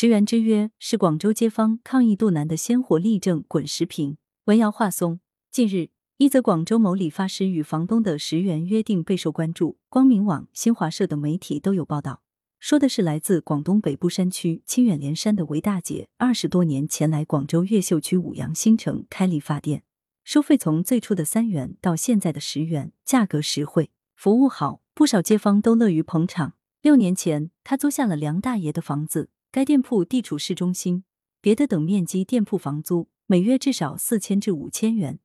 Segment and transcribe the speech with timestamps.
[0.00, 3.44] 十元之约是广州街坊抗疫度难的鲜活例证。
[3.48, 5.18] 滚石屏文瑶华松。
[5.50, 12.22] 近日，一则广州某理发师与房东的十元约定备受关注，光明网、新华社等媒体都有报道。
[12.60, 19.82] 说的是来自广东北部山区清远连山的韦大姐，二十多年前来广州越秀区五羊新城开理发店，
[20.22, 26.52] 收费从最初的三元到现在的十元，价格实惠，服务好，不少街坊都乐于捧场。
[26.82, 29.30] 六年前，他租下了梁大爷的房子。
[29.50, 31.04] 该店铺地处市中心，
[31.40, 35.20] 别的等面积店铺房租每月至少四千至五千元，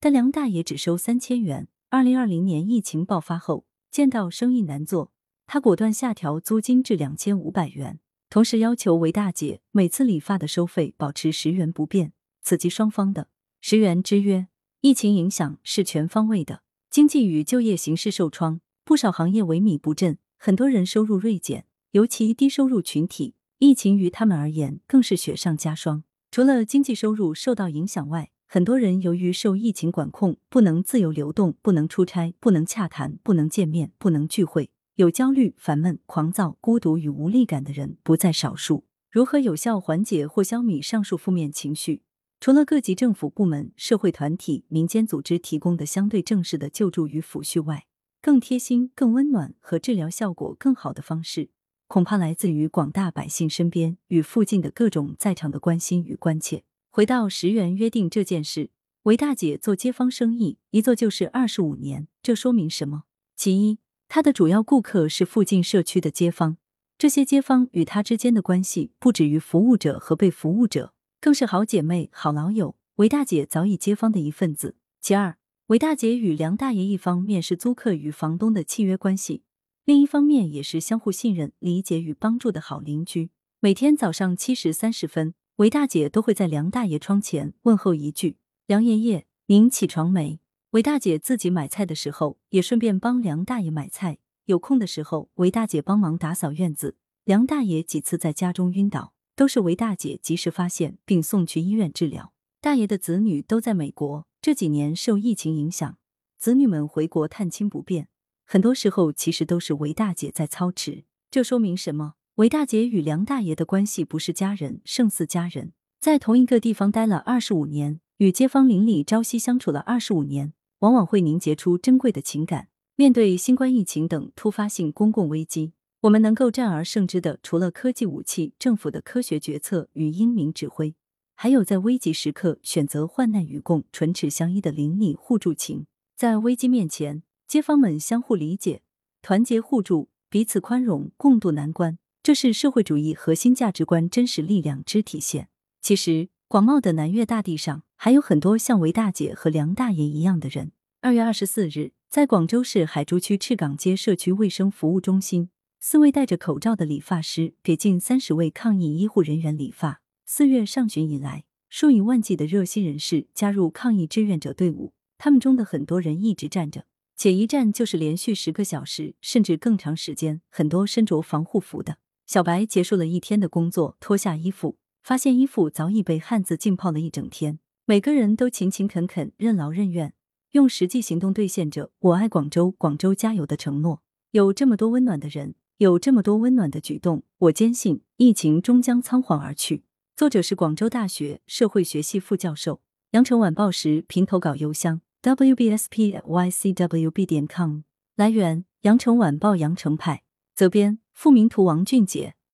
[0.00, 1.68] 但梁大爷只收三千元。
[1.88, 5.12] 二零二零年疫情爆发后，见到生意难做，
[5.46, 13.28] 他果断下调租金至两千五百元，同时要求韦大姐每次理发的收费保持十元不变，此即双方的
[13.60, 14.48] 十元之约。
[14.80, 23.36] 疫情影响是全方位的，经济与就业形势受创，不少行业萎靡不振，很多人收入锐减，尤其低收入群体。
[23.60, 26.04] 疫情于他们而言更是雪上加霜。
[26.30, 38.84] 除了经济收入受到影响外，很多人由于受疫情管控，不能自由流动，不能出差，不能洽谈，不能见面，不能聚会，有焦虑、烦闷、狂躁、孤独与无力感的人不在少数。
[39.10, 42.02] 如何有效缓解或消弭上述负面情绪？
[42.38, 47.86] 除了各级政府部门、社会团体、民间组织提供的相对正式的救助与抚恤外，
[48.22, 51.50] 更贴心、更温暖和治疗效果更好的方式。
[51.88, 56.64] 恐怕来自于广大百姓身边与附近的各种在场的关心与关切。
[56.90, 58.68] 回到十元约定这件事，
[59.04, 63.04] 韦大姐做街坊生意一做就是二十五年，这说明什么？
[63.34, 66.58] 其一，她的主要顾客是附近社区的街坊，
[66.98, 70.92] 这些街坊与她之间的关系不止于服务者和被服务者，
[71.22, 72.76] 更是好姐妹、好老友。
[72.96, 74.76] 韦大姐早已街坊的一份子。
[75.00, 79.44] 其二，韦大姐与梁大爷一方面是租客与房东的契约关系。
[79.88, 83.30] 另一方面，也是相互信任、理解与帮助的好邻居。
[83.58, 88.36] 每天早上七时三十分，韦大姐都会在梁大爷窗前问候一句
[88.68, 90.40] ：“梁爷爷，您起床没？”
[90.72, 94.18] 韦大姐自己买菜的时候，也顺便帮梁大爷买菜。
[94.44, 96.98] 有空的时候，韦大姐帮忙打扫院子。
[97.24, 102.34] 梁大爷几次在家中晕倒，都是韦大姐及时发现并送去医院治疗。
[102.60, 105.96] 大爷的子女都在美国，这几年受疫情影响，
[106.38, 108.08] 子女们回国探亲不便。
[108.50, 111.04] 很多时候，其实都是韦大姐在操持。
[111.30, 112.14] 这说明什么？
[112.36, 115.74] 韦大姐与梁大爷的关系不是家人，胜似家人。
[116.00, 122.68] 在同一个地方待了二十五年，与街坊邻里朝夕相处了二十五年，往往会凝结出珍贵的情感。
[122.96, 130.94] 面对新冠疫情等突发性公共危机，我们能够战而胜之的，除了科技武器、政府的科学决策与英明指挥，
[131.34, 135.84] 还有在危急时刻选择患难与共、唇齿相依的邻里互助情。
[136.16, 137.22] 在危机面前。
[137.48, 138.82] 街坊们相互理解、
[139.22, 145.48] 团结互助、彼此宽容，共度难关，这是社会主义核心价值观真实力量之体现。
[145.80, 150.72] 其实，广袤的南粤大地上还有很多像韦大姐和梁大爷一样的人。
[151.00, 155.48] 二月二十四日，在广州市海珠区赤岗街社区卫生服务中心，
[155.80, 160.02] 四位戴着口罩的理发师给近三十位抗疫医护人员理发。
[160.26, 166.84] 四月上旬以来，数以万计的热心人士加入抗疫志愿者队伍，他们中的很多人一直站着。
[167.18, 170.40] 且一站就是连续十个小时，甚至更长时间。
[170.48, 171.98] 很多身着防护服的
[172.28, 177.58] 小白结束了一天的工作，脱下衣服，发现衣服早已被汗渍浸泡了一整天。
[177.86, 180.14] 每个人都勤勤恳恳、任劳任怨，
[180.52, 184.04] 用实际行动兑现着“我爱广州，广州加油”的承诺。
[184.30, 189.82] 有这么多温暖的人，有这么多温暖的举动，我坚信疫情终将仓皇而去。
[190.14, 192.80] 作者是广州大学社会学系副教授，
[193.10, 195.00] 羊城晚报时评投稿邮箱。
[195.22, 197.82] Wbspycwb 点 com
[198.16, 200.22] 来源：羊城晚报羊城派。
[200.54, 202.37] 责编：付明图王俊杰。